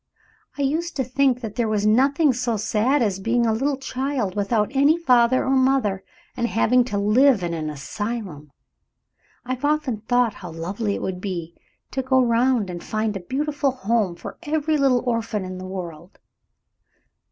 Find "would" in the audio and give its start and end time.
11.03-11.21